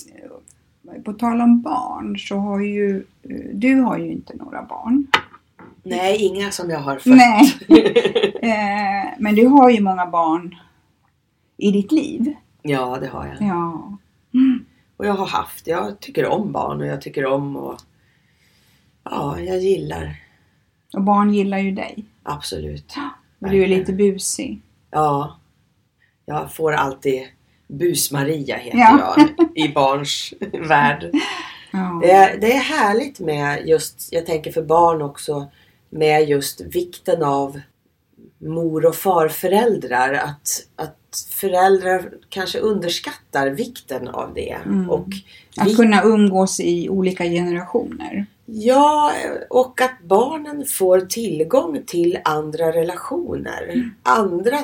[1.04, 3.04] på tal om barn så har ju
[3.52, 5.06] du har ju inte några barn.
[5.82, 7.16] nej, inga som jag har fött.
[7.16, 7.54] Nej.
[8.46, 10.54] Eh, men du har ju många barn
[11.56, 12.34] i ditt liv.
[12.62, 13.48] ja, det har jag.
[13.48, 13.98] Ja.
[14.96, 17.76] Och jag har haft, jag tycker om barn och jag tycker om och
[19.04, 20.16] ja, jag gillar
[20.92, 22.04] Och barn gillar ju dig.
[22.22, 22.94] absolut.
[23.38, 24.60] Men du är lite busig.
[24.90, 25.36] Ja,
[26.26, 27.22] jag får alltid
[27.68, 29.16] Bus-Maria heter Ja.
[29.38, 30.34] jag i barns
[30.68, 31.10] värld.
[31.72, 32.00] Ja.
[32.02, 35.46] Det är, det är härligt med just, jag tänker för barn också,
[35.90, 37.60] med just vikten av
[38.38, 40.12] mor och farföräldrar.
[40.14, 44.56] Att, att föräldrar kanske underskattar vikten av det.
[44.64, 44.90] Mm.
[44.90, 45.06] Och
[45.56, 48.26] Att vi- kunna umgås i olika generationer.
[48.46, 49.12] Ja,
[49.50, 53.62] och att barnen får tillgång till andra relationer.
[53.72, 53.90] Mm.
[54.02, 54.58] Andra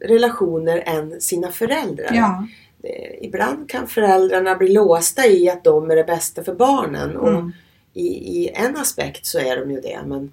[0.00, 2.10] relationer än sina föräldrar.
[2.12, 2.46] Ja.
[2.82, 7.16] Eh, Ibland kan föräldrarna bli låsta i att de är det bästa för barnen.
[7.16, 7.52] Och Mm.
[7.92, 8.06] i,
[8.42, 9.98] I en aspekt så är de ju det.
[10.06, 10.30] Men,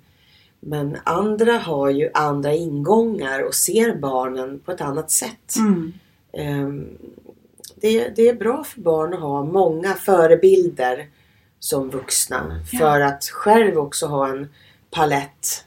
[0.59, 5.55] men andra har ju andra ingångar och ser barnen på ett annat sätt.
[5.57, 5.93] Mm.
[6.33, 6.97] Ehm,
[7.75, 11.07] det, det är bra för barn att ha många förebilder
[11.59, 12.61] som vuxna.
[12.79, 14.49] För att själv också ha en
[14.91, 15.65] palett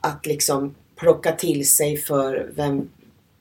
[0.00, 2.88] att liksom plocka till sig för vem,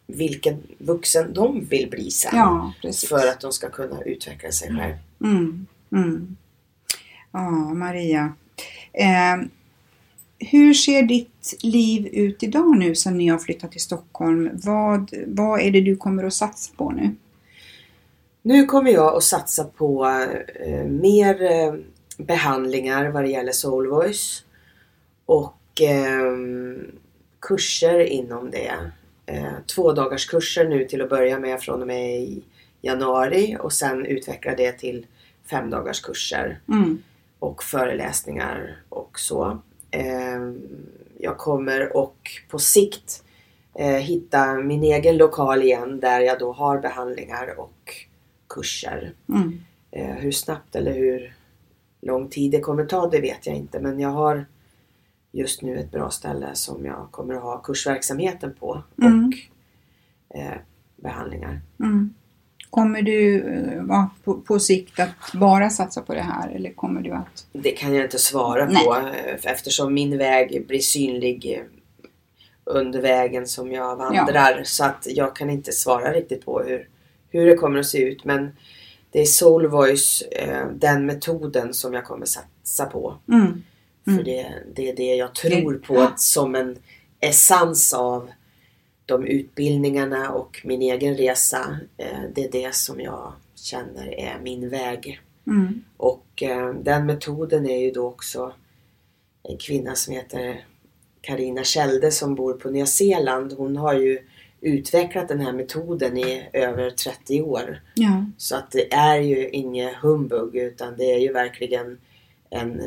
[0.07, 2.37] vilken vuxen de vill bli sen.
[2.37, 2.73] Ja.
[3.09, 4.95] För att de ska kunna utveckla sig själv.
[5.23, 5.67] Mm.
[5.91, 6.37] Mm.
[7.31, 8.33] Ja, Maria.
[8.93, 9.47] Eh,
[10.39, 14.49] hur ser ditt liv ut idag nu sen ni har flyttat till Stockholm?
[14.53, 17.15] Vad, vad är det du kommer att satsa på nu?
[18.47, 20.05] Nu kommer jag att satsa på
[20.59, 21.73] eh, mer eh,
[22.17, 24.43] behandlingar vad det gäller Soul Voice.
[25.25, 26.37] Och eh,
[27.39, 28.73] kurser inom det.
[29.25, 32.43] Eh, två dagars kurser nu till att börja med från och med i
[32.81, 35.05] januari och sen utveckla det till
[35.49, 37.03] fem dagars kurser Mm.
[37.39, 39.57] och föreläsningar och så.
[39.91, 40.51] Eh,
[41.19, 43.23] jag kommer och på sikt
[43.75, 48.06] eh, hitta min egen lokal igen där jag då har behandlingar och
[48.57, 49.13] kurser.
[49.29, 49.59] Mm.
[49.91, 51.33] Eh, hur snabbt eller hur
[52.01, 54.45] lång tid det kommer ta det vet jag inte men jag har
[55.31, 59.27] just nu ett bra ställe som jag kommer att ha kursverksamheten på Mm.
[59.27, 60.57] och eh,
[60.95, 61.61] behandlingar.
[61.79, 62.13] Mm.
[62.69, 67.01] Kommer du eh, va, på, på sikt att bara satsa på det här eller kommer
[67.01, 67.47] du att...
[67.51, 68.85] Det kan jag inte svara Nej.
[68.85, 71.63] på eh, eftersom min väg blir synlig
[72.63, 74.63] under vägen som jag vandrar.
[74.63, 76.87] Så att jag kan inte svara riktigt på hur,
[77.39, 78.25] hur det kommer att se ut.
[78.25, 78.51] Men
[79.11, 83.17] det är Soul Voice, eh, den metoden som jag kommer satsa på.
[83.31, 83.63] Mm.
[84.05, 86.77] För det, det är det jag tror på att som en
[87.19, 88.29] essens av
[89.05, 91.79] de utbildningarna och min egen resa.
[91.97, 95.21] Eh, det är det som jag känner är min väg.
[95.47, 95.83] Mm.
[95.97, 98.53] Och eh, den metoden är ju då också
[99.43, 100.65] en kvinna som heter
[101.21, 103.53] Karina Schelde som bor på Nya Zeeland.
[103.53, 104.19] Hon har ju
[104.61, 107.81] utvecklat den här metoden i över 30 år.
[107.93, 108.25] Ja.
[108.37, 111.97] Så att det är ju inget humbug utan det är ju verkligen
[112.49, 112.81] en,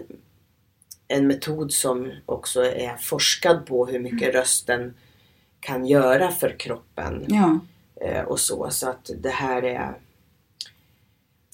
[1.08, 4.94] en metod som också är forskad på hur mycket rösten
[5.60, 7.60] kan göra för kroppen Ja.
[8.00, 8.70] eh, och så.
[8.70, 9.94] Så att det här är...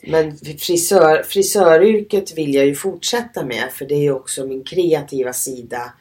[0.02, 5.32] Men frisör, frisöryrket vill jag ju fortsätta med för det är ju också min kreativa
[5.32, 5.92] sida.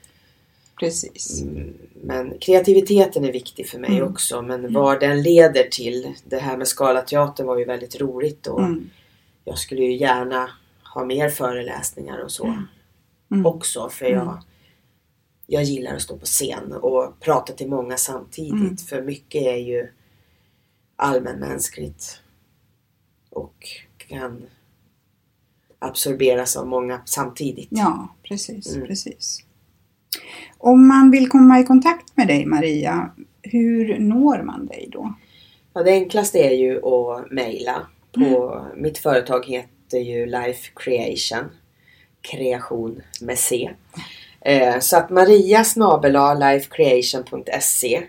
[0.80, 1.42] Precis.
[1.42, 1.74] Mm,
[2.04, 4.12] Men kreativiteten är viktig för mig Mm.
[4.12, 4.42] också.
[4.42, 6.14] Men vad den leder till.
[6.26, 8.90] Det här med Scalateatern var ju väldigt roligt och Mm.
[9.44, 10.50] jag skulle ju gärna
[10.94, 12.46] ha mer föreläsningar och så
[13.32, 13.46] Mm.
[13.46, 13.90] också.
[13.90, 14.42] För jag,
[15.48, 18.52] jag gillar att stå på scen och prata till många samtidigt.
[18.54, 18.78] Mm.
[18.78, 19.88] För mycket är ju
[20.96, 22.22] allmänmänskligt
[23.30, 23.68] och
[23.98, 24.46] kan
[25.80, 27.68] absorberas av många samtidigt.
[27.72, 28.88] Ja, precis, Mm.
[28.88, 29.45] precis.
[30.57, 33.09] Om man vill komma i kontakt med dig Maria,
[33.41, 35.13] hur når man dig då?
[35.74, 37.88] Ja, det enklaste är ju att mejla.
[38.11, 41.49] På, Mitt företag heter ju Life Creation.
[42.22, 43.70] Kreation med C.
[44.41, 48.03] Eh, så att Maria snabela lifecreation.se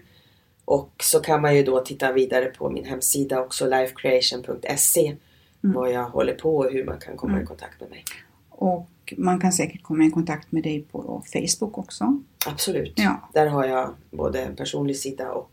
[0.64, 5.16] Och så kan man ju då titta vidare på min hemsida också lifecreation.se
[5.60, 8.04] Vad jag håller på och hur man kan komma i kontakt med mig.
[8.50, 12.22] Och man kan säkert komma i kontakt med dig på Facebook också.
[12.46, 12.92] Absolut.
[12.96, 13.28] Ja.
[13.34, 15.52] Där har jag både en personlig sida och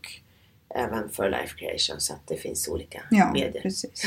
[0.74, 3.62] även för Life Creation så att det finns olika Ja, medier.
[3.62, 4.02] precis.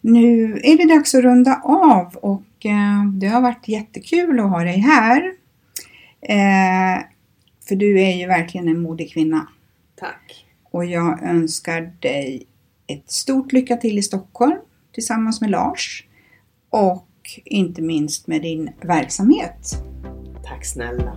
[0.00, 4.64] Nu är det dags att runda av och eh, det har varit jättekul att ha
[4.64, 5.32] dig här.
[6.20, 7.04] Eh,
[7.68, 9.48] för du är ju verkligen en modig kvinna.
[9.96, 10.46] Tack.
[10.70, 12.46] Och jag önskar dig
[12.86, 14.56] ett stort lycka till i Stockholm
[14.92, 16.04] tillsammans med Lars.
[16.70, 17.06] Och
[17.44, 19.82] inte minst med din verksamhet.
[20.44, 21.16] Tack snälla.